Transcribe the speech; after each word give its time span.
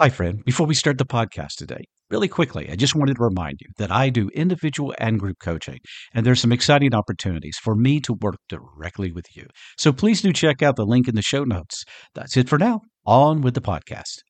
Hi, 0.00 0.08
friend. 0.08 0.42
Before 0.46 0.66
we 0.66 0.74
start 0.74 0.96
the 0.96 1.04
podcast 1.04 1.56
today, 1.58 1.84
really 2.08 2.26
quickly, 2.26 2.70
I 2.70 2.74
just 2.74 2.94
wanted 2.94 3.16
to 3.16 3.22
remind 3.22 3.58
you 3.60 3.66
that 3.76 3.90
I 3.90 4.08
do 4.08 4.30
individual 4.30 4.94
and 4.98 5.20
group 5.20 5.36
coaching, 5.42 5.76
and 6.14 6.24
there's 6.24 6.40
some 6.40 6.52
exciting 6.52 6.94
opportunities 6.94 7.58
for 7.62 7.74
me 7.74 8.00
to 8.00 8.14
work 8.14 8.36
directly 8.48 9.12
with 9.12 9.26
you. 9.36 9.44
So 9.76 9.92
please 9.92 10.22
do 10.22 10.32
check 10.32 10.62
out 10.62 10.76
the 10.76 10.86
link 10.86 11.06
in 11.06 11.16
the 11.16 11.20
show 11.20 11.44
notes. 11.44 11.84
That's 12.14 12.38
it 12.38 12.48
for 12.48 12.56
now. 12.56 12.80
On 13.04 13.42
with 13.42 13.52
the 13.52 13.60
podcast. 13.60 14.22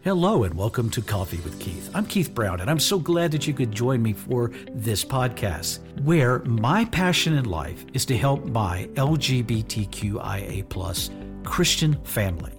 Hello 0.00 0.44
and 0.44 0.54
welcome 0.54 0.88
to 0.88 1.02
Coffee 1.02 1.40
with 1.44 1.60
Keith. 1.60 1.90
I'm 1.92 2.06
Keith 2.06 2.32
Brown, 2.32 2.62
and 2.62 2.70
I'm 2.70 2.80
so 2.80 2.98
glad 2.98 3.30
that 3.32 3.46
you 3.46 3.52
could 3.52 3.72
join 3.72 4.02
me 4.02 4.14
for 4.14 4.52
this 4.70 5.04
podcast, 5.04 5.80
where 6.00 6.38
my 6.44 6.86
passion 6.86 7.34
in 7.34 7.44
life 7.44 7.84
is 7.92 8.06
to 8.06 8.16
help 8.16 8.46
my 8.46 8.88
LGBTQIA 8.94 10.66
plus 10.70 11.10
Christian 11.42 12.02
family 12.04 12.58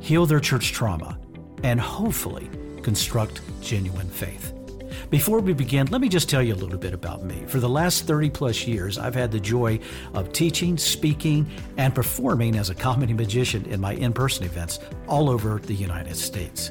heal 0.00 0.24
their 0.26 0.40
church 0.40 0.72
trauma 0.72 1.18
and 1.64 1.80
hopefully 1.80 2.48
construct 2.82 3.40
genuine 3.60 4.08
faith. 4.08 4.52
Before 5.10 5.40
we 5.40 5.52
begin, 5.52 5.86
let 5.88 6.00
me 6.00 6.08
just 6.08 6.28
tell 6.28 6.42
you 6.42 6.54
a 6.54 6.56
little 6.56 6.78
bit 6.78 6.92
about 6.92 7.24
me. 7.24 7.42
For 7.46 7.58
the 7.58 7.68
last 7.68 8.06
30 8.06 8.30
plus 8.30 8.66
years, 8.66 8.98
I've 8.98 9.14
had 9.14 9.32
the 9.32 9.40
joy 9.40 9.80
of 10.12 10.32
teaching, 10.32 10.78
speaking, 10.78 11.50
and 11.76 11.94
performing 11.94 12.56
as 12.56 12.70
a 12.70 12.74
comedy 12.74 13.12
magician 13.12 13.64
in 13.66 13.80
my 13.80 13.94
in 13.94 14.12
person 14.12 14.44
events 14.44 14.78
all 15.08 15.30
over 15.30 15.58
the 15.58 15.74
United 15.74 16.16
States. 16.16 16.70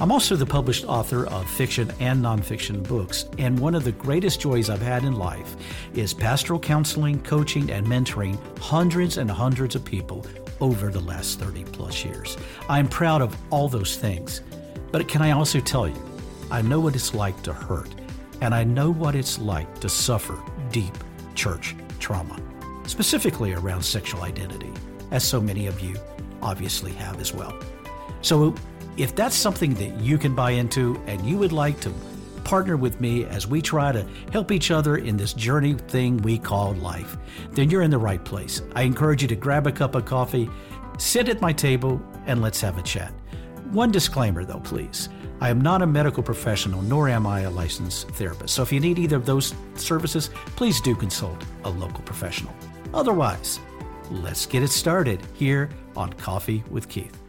I'm 0.00 0.12
also 0.12 0.36
the 0.36 0.46
published 0.46 0.84
author 0.86 1.26
of 1.26 1.48
fiction 1.48 1.92
and 2.00 2.22
nonfiction 2.22 2.86
books, 2.86 3.26
and 3.38 3.58
one 3.58 3.74
of 3.74 3.84
the 3.84 3.92
greatest 3.92 4.40
joys 4.40 4.68
I've 4.68 4.82
had 4.82 5.04
in 5.04 5.14
life 5.14 5.56
is 5.94 6.12
pastoral 6.12 6.58
counseling, 6.58 7.22
coaching, 7.22 7.70
and 7.70 7.86
mentoring 7.86 8.38
hundreds 8.58 9.16
and 9.18 9.30
hundreds 9.30 9.74
of 9.74 9.84
people 9.84 10.26
over 10.60 10.90
the 10.90 11.00
last 11.00 11.40
30 11.40 11.64
plus 11.64 12.04
years. 12.04 12.36
I'm 12.68 12.88
proud 12.88 13.22
of 13.22 13.36
all 13.50 13.68
those 13.68 13.96
things. 13.96 14.42
But 14.92 15.08
can 15.08 15.22
I 15.22 15.32
also 15.32 15.60
tell 15.60 15.88
you, 15.88 16.02
I 16.50 16.62
know 16.62 16.80
what 16.80 16.94
it's 16.94 17.14
like 17.14 17.42
to 17.42 17.52
hurt, 17.52 17.88
and 18.40 18.54
I 18.54 18.64
know 18.64 18.92
what 18.92 19.14
it's 19.14 19.38
like 19.38 19.80
to 19.80 19.88
suffer 19.88 20.38
deep 20.70 20.94
church 21.34 21.74
trauma, 21.98 22.40
specifically 22.86 23.52
around 23.54 23.82
sexual 23.82 24.22
identity, 24.22 24.72
as 25.10 25.24
so 25.24 25.40
many 25.40 25.66
of 25.66 25.80
you 25.80 25.96
obviously 26.42 26.92
have 26.92 27.20
as 27.20 27.32
well. 27.32 27.58
So, 28.22 28.54
if 28.96 29.16
that's 29.16 29.34
something 29.34 29.74
that 29.74 30.00
you 30.00 30.18
can 30.18 30.34
buy 30.34 30.52
into 30.52 31.02
and 31.06 31.26
you 31.26 31.36
would 31.38 31.50
like 31.50 31.80
to 31.80 31.92
partner 32.44 32.76
with 32.76 33.00
me 33.00 33.24
as 33.24 33.46
we 33.46 33.62
try 33.62 33.92
to 33.92 34.06
help 34.32 34.52
each 34.52 34.70
other 34.70 34.96
in 34.96 35.16
this 35.16 35.32
journey 35.32 35.74
thing 35.74 36.18
we 36.18 36.38
call 36.38 36.74
life, 36.74 37.16
then 37.52 37.70
you're 37.70 37.82
in 37.82 37.90
the 37.90 37.98
right 37.98 38.24
place. 38.24 38.62
I 38.74 38.82
encourage 38.82 39.22
you 39.22 39.28
to 39.28 39.36
grab 39.36 39.66
a 39.66 39.72
cup 39.72 39.94
of 39.94 40.04
coffee, 40.04 40.48
sit 40.98 41.28
at 41.28 41.40
my 41.40 41.52
table, 41.52 42.00
and 42.26 42.42
let's 42.42 42.60
have 42.60 42.78
a 42.78 42.82
chat. 42.82 43.12
One 43.70 43.90
disclaimer 43.90 44.44
though, 44.44 44.60
please. 44.60 45.08
I 45.40 45.50
am 45.50 45.60
not 45.60 45.82
a 45.82 45.86
medical 45.86 46.22
professional, 46.22 46.80
nor 46.82 47.08
am 47.08 47.26
I 47.26 47.40
a 47.40 47.50
licensed 47.50 48.08
therapist. 48.10 48.54
So 48.54 48.62
if 48.62 48.72
you 48.72 48.80
need 48.80 48.98
either 48.98 49.16
of 49.16 49.26
those 49.26 49.52
services, 49.74 50.30
please 50.56 50.80
do 50.80 50.94
consult 50.94 51.44
a 51.64 51.70
local 51.70 52.02
professional. 52.04 52.54
Otherwise, 52.94 53.58
let's 54.10 54.46
get 54.46 54.62
it 54.62 54.70
started 54.70 55.20
here 55.34 55.70
on 55.96 56.12
Coffee 56.12 56.62
with 56.70 56.88
Keith. 56.88 57.23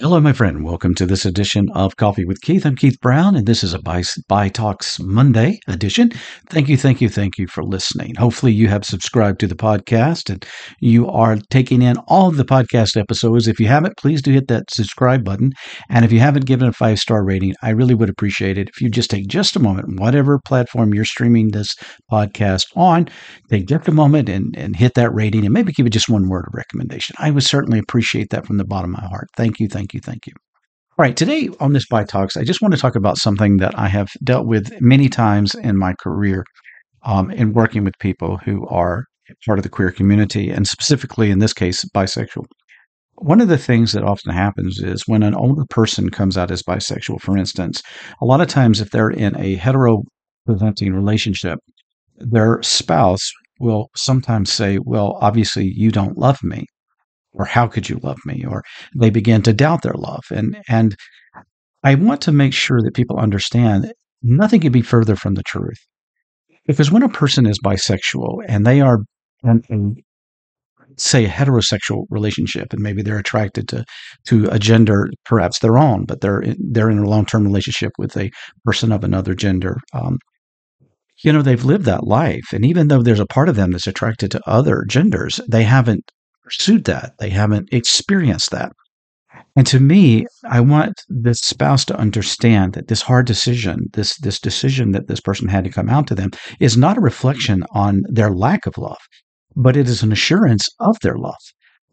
Hello, 0.00 0.18
my 0.20 0.32
friend. 0.32 0.64
Welcome 0.64 0.94
to 0.96 1.06
this 1.06 1.26
edition 1.26 1.68
of 1.74 1.96
Coffee 1.96 2.24
with 2.24 2.40
Keith. 2.40 2.64
I'm 2.64 2.74
Keith 2.74 2.98
Brown, 3.00 3.36
and 3.36 3.46
this 3.46 3.62
is 3.62 3.74
a 3.74 3.78
Bi, 3.78 4.48
Talks 4.48 4.98
Monday 4.98 5.60
edition. 5.68 6.10
Thank 6.48 6.70
you, 6.70 6.78
thank 6.78 7.02
you, 7.02 7.10
thank 7.10 7.36
you 7.36 7.46
for 7.46 7.62
listening. 7.62 8.14
Hopefully, 8.16 8.52
you 8.52 8.68
have 8.68 8.86
subscribed 8.86 9.38
to 9.40 9.46
the 9.46 9.54
podcast 9.54 10.30
and 10.30 10.44
you 10.80 11.08
are 11.08 11.36
taking 11.50 11.82
in 11.82 11.98
all 12.08 12.28
of 12.28 12.38
the 12.38 12.44
podcast 12.44 12.96
episodes. 12.96 13.46
If 13.46 13.60
you 13.60 13.68
haven't, 13.68 13.98
please 13.98 14.22
do 14.22 14.32
hit 14.32 14.48
that 14.48 14.70
subscribe 14.72 15.24
button. 15.24 15.52
And 15.90 16.06
if 16.06 16.10
you 16.10 16.20
haven't 16.20 16.46
given 16.46 16.68
a 16.68 16.72
five 16.72 16.98
star 16.98 17.22
rating, 17.22 17.54
I 17.62 17.70
really 17.70 17.94
would 17.94 18.10
appreciate 18.10 18.56
it 18.56 18.70
if 18.70 18.80
you 18.80 18.88
just 18.88 19.10
take 19.10 19.28
just 19.28 19.56
a 19.56 19.60
moment, 19.60 20.00
whatever 20.00 20.40
platform 20.40 20.94
you're 20.94 21.04
streaming 21.04 21.50
this 21.50 21.68
podcast 22.10 22.64
on, 22.74 23.08
take 23.50 23.68
just 23.68 23.88
a 23.88 23.92
moment 23.92 24.30
and, 24.30 24.56
and 24.56 24.74
hit 24.74 24.94
that 24.94 25.14
rating 25.14 25.44
and 25.44 25.52
maybe 25.52 25.70
give 25.70 25.86
it 25.86 25.90
just 25.90 26.08
one 26.08 26.30
word 26.30 26.46
of 26.48 26.54
recommendation. 26.54 27.14
I 27.18 27.30
would 27.30 27.44
certainly 27.44 27.78
appreciate 27.78 28.30
that 28.30 28.46
from 28.46 28.56
the 28.56 28.64
bottom 28.64 28.94
of 28.94 29.02
my 29.02 29.08
heart. 29.08 29.28
Thank 29.36 29.60
you, 29.60 29.68
thank 29.68 29.81
you, 29.94 30.00
thank 30.00 30.26
you. 30.26 30.32
All 30.98 31.04
right, 31.04 31.16
today 31.16 31.48
on 31.58 31.72
this 31.72 31.86
Bi 31.86 32.04
Talks, 32.04 32.36
I 32.36 32.44
just 32.44 32.60
want 32.60 32.74
to 32.74 32.80
talk 32.80 32.96
about 32.96 33.16
something 33.16 33.56
that 33.56 33.78
I 33.78 33.88
have 33.88 34.08
dealt 34.22 34.46
with 34.46 34.78
many 34.80 35.08
times 35.08 35.54
in 35.54 35.78
my 35.78 35.94
career 36.02 36.44
um, 37.04 37.30
in 37.30 37.54
working 37.54 37.82
with 37.82 37.98
people 37.98 38.36
who 38.36 38.66
are 38.68 39.04
part 39.46 39.58
of 39.58 39.62
the 39.62 39.70
queer 39.70 39.90
community, 39.90 40.50
and 40.50 40.66
specifically 40.66 41.30
in 41.30 41.38
this 41.38 41.54
case, 41.54 41.84
bisexual. 41.94 42.44
One 43.14 43.40
of 43.40 43.48
the 43.48 43.58
things 43.58 43.92
that 43.92 44.04
often 44.04 44.32
happens 44.32 44.80
is 44.80 45.04
when 45.06 45.22
an 45.22 45.34
older 45.34 45.64
person 45.70 46.10
comes 46.10 46.36
out 46.36 46.50
as 46.50 46.62
bisexual, 46.62 47.20
for 47.20 47.38
instance, 47.38 47.82
a 48.20 48.24
lot 48.24 48.40
of 48.40 48.48
times 48.48 48.80
if 48.80 48.90
they're 48.90 49.10
in 49.10 49.36
a 49.36 49.54
hetero 49.54 50.02
presenting 50.44 50.92
relationship, 50.92 51.58
their 52.16 52.62
spouse 52.62 53.30
will 53.60 53.88
sometimes 53.96 54.52
say, 54.52 54.78
Well, 54.84 55.16
obviously 55.20 55.72
you 55.74 55.90
don't 55.90 56.18
love 56.18 56.42
me 56.42 56.66
or 57.32 57.44
how 57.44 57.66
could 57.66 57.88
you 57.88 57.98
love 58.02 58.18
me? 58.24 58.44
Or 58.46 58.62
they 58.96 59.10
begin 59.10 59.42
to 59.42 59.52
doubt 59.52 59.82
their 59.82 59.94
love. 59.94 60.24
And 60.30 60.56
and 60.68 60.96
i 61.84 61.94
want 61.94 62.20
to 62.22 62.32
make 62.32 62.54
sure 62.54 62.80
that 62.80 62.94
people 62.94 63.18
understand 63.18 63.92
nothing 64.22 64.60
could 64.60 64.72
be 64.72 64.82
further 64.82 65.16
from 65.16 65.34
the 65.34 65.42
truth. 65.42 65.78
Because 66.66 66.92
when 66.92 67.02
a 67.02 67.08
person 67.08 67.46
is 67.46 67.58
bisexual 67.64 68.44
and 68.46 68.64
they 68.64 68.80
are 68.80 69.00
in 69.44 69.62
a 69.70 70.02
say 70.98 71.24
a 71.24 71.28
heterosexual 71.28 72.04
relationship 72.10 72.72
and 72.72 72.82
maybe 72.82 73.02
they're 73.02 73.18
attracted 73.18 73.66
to 73.68 73.84
to 74.26 74.46
a 74.50 74.58
gender 74.58 75.08
perhaps 75.24 75.58
their 75.60 75.78
own 75.78 76.04
but 76.04 76.20
they're 76.20 76.40
in, 76.40 76.56
they're 76.70 76.90
in 76.90 76.98
a 76.98 77.08
long-term 77.08 77.44
relationship 77.44 77.90
with 77.98 78.14
a 78.16 78.30
person 78.64 78.92
of 78.92 79.02
another 79.02 79.34
gender 79.34 79.78
um, 79.94 80.18
you 81.22 81.32
know 81.32 81.42
they've 81.42 81.64
lived 81.64 81.84
that 81.84 82.04
life. 82.04 82.52
And 82.52 82.64
even 82.64 82.88
though 82.88 83.02
there's 83.02 83.20
a 83.20 83.26
part 83.26 83.48
of 83.48 83.56
them 83.56 83.72
that's 83.72 83.86
attracted 83.86 84.30
to 84.32 84.40
other 84.46 84.84
genders 84.88 85.40
they 85.48 85.64
haven't 85.64 86.10
pursued 86.42 86.84
that. 86.84 87.14
They 87.18 87.30
haven't 87.30 87.72
experienced 87.72 88.50
that. 88.50 88.72
And 89.56 89.66
to 89.66 89.80
me, 89.80 90.26
I 90.48 90.60
want 90.60 90.94
this 91.08 91.40
spouse 91.40 91.84
to 91.86 91.96
understand 91.96 92.72
that 92.74 92.88
this 92.88 93.02
hard 93.02 93.26
decision, 93.26 93.88
this 93.92 94.16
this 94.18 94.40
decision 94.40 94.92
that 94.92 95.08
this 95.08 95.20
person 95.20 95.48
had 95.48 95.64
to 95.64 95.70
come 95.70 95.88
out 95.88 96.06
to 96.08 96.14
them, 96.14 96.30
is 96.60 96.76
not 96.76 96.98
a 96.98 97.02
reflection 97.02 97.62
on 97.72 98.02
their 98.08 98.30
lack 98.30 98.66
of 98.66 98.78
love, 98.78 99.00
but 99.56 99.76
it 99.76 99.88
is 99.88 100.02
an 100.02 100.12
assurance 100.12 100.68
of 100.80 100.98
their 101.00 101.16
love. 101.16 101.42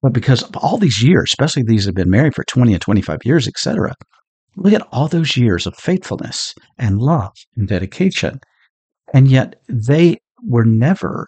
But 0.01 0.13
because 0.13 0.43
of 0.43 0.55
all 0.57 0.77
these 0.77 1.03
years, 1.03 1.31
especially 1.31 1.63
these 1.63 1.85
have 1.85 1.95
been 1.95 2.09
married 2.09 2.35
for 2.35 2.45
20 2.45 2.73
and 2.73 2.81
25 2.81 3.19
years, 3.25 3.47
etc., 3.47 3.93
look 4.55 4.73
at 4.73 4.87
all 4.91 5.07
those 5.07 5.35
years 5.35 5.67
of 5.67 5.75
faithfulness 5.75 6.53
and 6.77 6.99
love 6.99 7.33
and 7.57 7.67
dedication. 7.67 8.39
And 9.13 9.27
yet 9.27 9.55
they 9.67 10.17
were 10.47 10.65
never 10.65 11.27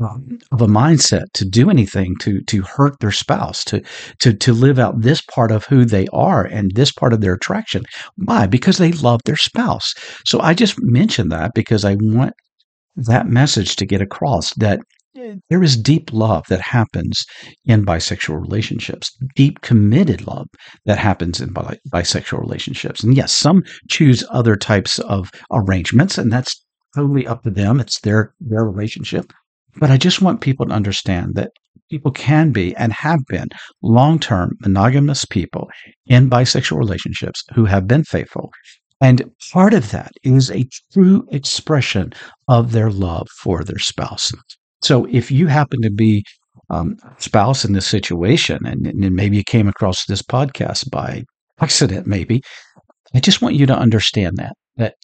um, 0.00 0.38
of 0.50 0.62
a 0.62 0.66
mindset 0.66 1.24
to 1.34 1.44
do 1.44 1.70
anything 1.70 2.16
to 2.20 2.40
to 2.42 2.62
hurt 2.62 2.98
their 3.00 3.12
spouse 3.12 3.64
to 3.64 3.82
to 4.20 4.32
to 4.32 4.52
live 4.52 4.78
out 4.78 5.00
this 5.00 5.20
part 5.20 5.50
of 5.50 5.64
who 5.66 5.84
they 5.84 6.06
are 6.12 6.44
and 6.44 6.72
this 6.74 6.92
part 6.92 7.12
of 7.12 7.20
their 7.20 7.34
attraction 7.34 7.82
why 8.16 8.46
because 8.46 8.78
they 8.78 8.92
love 8.92 9.20
their 9.24 9.36
spouse 9.36 9.92
so 10.24 10.40
i 10.40 10.54
just 10.54 10.76
mentioned 10.82 11.30
that 11.30 11.52
because 11.54 11.84
i 11.84 11.94
want 12.00 12.32
that 12.96 13.26
message 13.26 13.76
to 13.76 13.86
get 13.86 14.00
across 14.00 14.54
that 14.54 14.80
there 15.50 15.62
is 15.62 15.76
deep 15.76 16.10
love 16.12 16.44
that 16.48 16.60
happens 16.60 17.24
in 17.66 17.84
bisexual 17.84 18.40
relationships, 18.40 19.14
deep 19.36 19.60
committed 19.60 20.26
love 20.26 20.48
that 20.86 20.98
happens 20.98 21.40
in 21.40 21.52
bi- 21.52 21.78
bisexual 21.92 22.40
relationships. 22.40 23.02
And 23.02 23.14
yes, 23.14 23.32
some 23.32 23.62
choose 23.90 24.24
other 24.30 24.56
types 24.56 24.98
of 25.00 25.30
arrangements, 25.50 26.16
and 26.16 26.32
that's 26.32 26.64
totally 26.94 27.26
up 27.26 27.42
to 27.42 27.50
them. 27.50 27.78
It's 27.78 28.00
their 28.00 28.34
their 28.40 28.64
relationship. 28.64 29.32
But 29.76 29.90
I 29.90 29.96
just 29.96 30.22
want 30.22 30.40
people 30.40 30.66
to 30.66 30.74
understand 30.74 31.34
that 31.34 31.50
people 31.90 32.10
can 32.10 32.52
be 32.52 32.74
and 32.76 32.92
have 32.92 33.20
been 33.28 33.48
long 33.82 34.18
term 34.18 34.56
monogamous 34.60 35.24
people 35.24 35.68
in 36.06 36.30
bisexual 36.30 36.78
relationships 36.78 37.44
who 37.54 37.64
have 37.64 37.86
been 37.86 38.04
faithful. 38.04 38.50
And 39.00 39.30
part 39.52 39.74
of 39.74 39.90
that 39.90 40.12
is 40.22 40.50
a 40.50 40.68
true 40.92 41.26
expression 41.32 42.12
of 42.48 42.72
their 42.72 42.90
love 42.90 43.28
for 43.42 43.64
their 43.64 43.78
spouse. 43.78 44.30
So 44.82 45.06
if 45.10 45.30
you 45.30 45.48
happen 45.48 45.82
to 45.82 45.90
be 45.90 46.24
um, 46.70 46.96
spouse 47.18 47.64
in 47.64 47.72
this 47.72 47.86
situation, 47.86 48.60
and, 48.64 48.86
and 48.86 49.14
maybe 49.14 49.36
you 49.36 49.44
came 49.44 49.68
across 49.68 50.06
this 50.06 50.22
podcast 50.22 50.90
by 50.90 51.24
accident, 51.60 52.06
maybe, 52.06 52.42
I 53.14 53.20
just 53.20 53.42
want 53.42 53.56
you 53.56 53.66
to 53.66 53.76
understand 53.76 54.36
that 54.36 54.54
that 54.76 54.94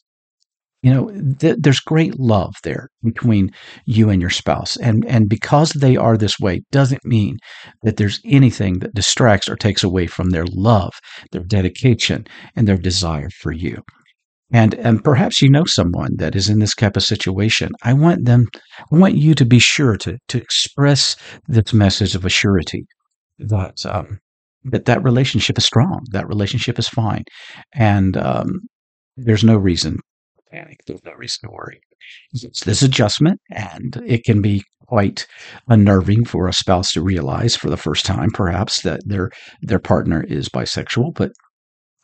you 0.82 0.92
know 0.92 1.10
th- 1.38 1.56
there's 1.58 1.80
great 1.80 2.18
love 2.18 2.54
there 2.62 2.88
between 3.02 3.50
you 3.84 4.10
and 4.10 4.20
your 4.20 4.30
spouse. 4.30 4.76
And 4.76 5.04
and 5.06 5.28
because 5.28 5.70
they 5.70 5.96
are 5.96 6.16
this 6.16 6.38
way 6.38 6.62
doesn't 6.70 7.04
mean 7.04 7.38
that 7.82 7.96
there's 7.96 8.20
anything 8.24 8.78
that 8.80 8.94
distracts 8.94 9.48
or 9.48 9.56
takes 9.56 9.82
away 9.82 10.06
from 10.06 10.30
their 10.30 10.46
love 10.46 10.92
their 11.32 11.42
dedication 11.42 12.26
and 12.54 12.68
their 12.68 12.78
desire 12.78 13.30
for 13.30 13.52
you. 13.52 13.82
And 14.52 14.74
and 14.74 15.02
perhaps 15.02 15.42
you 15.42 15.50
know 15.50 15.64
someone 15.66 16.16
that 16.16 16.34
is 16.36 16.48
in 16.48 16.58
this 16.60 16.74
type 16.74 16.96
of 16.96 17.02
situation. 17.02 17.70
I 17.82 17.92
want 17.92 18.24
them 18.24 18.46
i 18.92 18.96
want 18.96 19.16
you 19.16 19.34
to 19.34 19.44
be 19.44 19.58
sure 19.58 19.96
to 19.98 20.16
to 20.28 20.38
express 20.38 21.16
this 21.48 21.72
message 21.72 22.14
of 22.14 22.22
assurity 22.22 22.84
that 23.38 23.84
um, 23.84 24.18
that 24.64 24.84
that 24.86 25.02
relationship 25.02 25.58
is 25.58 25.64
strong. 25.64 26.04
That 26.12 26.28
relationship 26.28 26.78
is 26.78 26.88
fine, 26.88 27.24
and 27.74 28.16
um, 28.16 28.60
there's 29.16 29.44
no 29.44 29.56
reason 29.56 29.98
panic. 30.50 30.80
There's 30.86 31.04
no 31.04 31.12
reason 31.14 31.48
to 31.48 31.54
worry. 31.54 31.80
It's 32.32 32.64
this 32.64 32.82
adjustment, 32.82 33.40
and 33.50 34.02
it 34.06 34.24
can 34.24 34.40
be 34.40 34.62
quite 34.86 35.26
unnerving 35.68 36.24
for 36.24 36.48
a 36.48 36.52
spouse 36.52 36.92
to 36.92 37.02
realize 37.02 37.54
for 37.56 37.68
the 37.68 37.76
first 37.76 38.06
time, 38.06 38.30
perhaps, 38.30 38.82
that 38.82 39.00
their 39.04 39.30
their 39.60 39.78
partner 39.78 40.22
is 40.24 40.48
bisexual. 40.48 41.14
But 41.14 41.32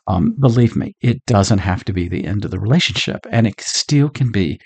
um, 0.07 0.35
believe 0.39 0.75
me, 0.75 0.93
it 1.01 1.25
doesn't 1.25 1.59
have 1.59 1.83
to 1.85 1.93
be 1.93 2.07
the 2.07 2.25
end 2.25 2.45
of 2.45 2.51
the 2.51 2.59
relationship, 2.59 3.25
and 3.31 3.47
it 3.47 3.59
still 3.61 4.09
can 4.09 4.31
be 4.31 4.59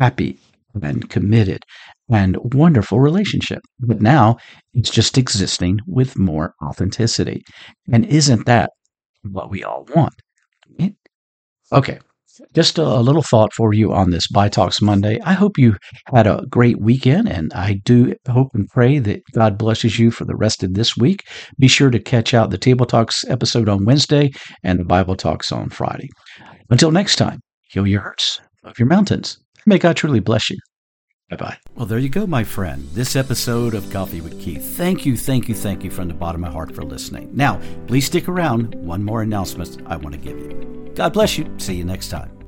happy 0.00 0.38
and 0.82 1.08
committed 1.10 1.62
and 2.10 2.36
wonderful 2.54 3.00
relationship. 3.00 3.60
But 3.80 4.00
now 4.00 4.36
it's 4.72 4.90
just 4.90 5.18
existing 5.18 5.80
with 5.86 6.18
more 6.18 6.54
authenticity. 6.62 7.42
And 7.92 8.04
isn't 8.06 8.46
that 8.46 8.70
what 9.22 9.50
we 9.50 9.62
all 9.64 9.86
want? 9.94 10.14
Okay. 11.72 11.98
Just 12.54 12.78
a 12.78 13.00
little 13.00 13.22
thought 13.22 13.52
for 13.52 13.72
you 13.72 13.92
on 13.92 14.10
this 14.10 14.28
Bi 14.28 14.48
Talks 14.48 14.80
Monday. 14.82 15.20
I 15.24 15.32
hope 15.32 15.58
you 15.58 15.76
had 16.12 16.26
a 16.26 16.44
great 16.48 16.80
weekend, 16.80 17.28
and 17.28 17.52
I 17.52 17.80
do 17.84 18.14
hope 18.28 18.48
and 18.54 18.68
pray 18.68 18.98
that 18.98 19.22
God 19.32 19.58
blesses 19.58 19.98
you 19.98 20.10
for 20.10 20.24
the 20.24 20.36
rest 20.36 20.62
of 20.62 20.74
this 20.74 20.96
week. 20.96 21.22
Be 21.58 21.68
sure 21.68 21.90
to 21.90 21.98
catch 21.98 22.34
out 22.34 22.50
the 22.50 22.58
Table 22.58 22.86
Talks 22.86 23.24
episode 23.28 23.68
on 23.68 23.84
Wednesday 23.84 24.30
and 24.62 24.78
the 24.78 24.84
Bible 24.84 25.16
Talks 25.16 25.52
on 25.52 25.70
Friday. 25.70 26.08
Until 26.70 26.90
next 26.90 27.16
time, 27.16 27.40
heal 27.68 27.86
your 27.86 28.00
hurts, 28.00 28.40
love 28.64 28.78
your 28.78 28.88
mountains. 28.88 29.38
May 29.66 29.78
God 29.78 29.96
truly 29.96 30.20
bless 30.20 30.50
you. 30.50 30.58
Bye 31.30 31.36
bye. 31.36 31.56
Well, 31.74 31.86
there 31.86 31.98
you 31.98 32.10
go, 32.10 32.26
my 32.26 32.44
friend. 32.44 32.86
This 32.92 33.16
episode 33.16 33.74
of 33.74 33.90
Coffee 33.90 34.20
with 34.20 34.40
Keith. 34.40 34.76
Thank 34.76 35.06
you, 35.06 35.16
thank 35.16 35.48
you, 35.48 35.54
thank 35.54 35.82
you 35.82 35.90
from 35.90 36.08
the 36.08 36.14
bottom 36.14 36.44
of 36.44 36.50
my 36.50 36.54
heart 36.54 36.74
for 36.74 36.82
listening. 36.82 37.30
Now, 37.34 37.60
please 37.86 38.04
stick 38.04 38.28
around. 38.28 38.74
One 38.74 39.02
more 39.02 39.22
announcement 39.22 39.78
I 39.86 39.96
want 39.96 40.14
to 40.14 40.20
give 40.20 40.38
you. 40.38 40.73
God 40.94 41.12
bless 41.12 41.38
you. 41.38 41.52
See 41.58 41.74
you 41.74 41.84
next 41.84 42.08
time. 42.08 42.43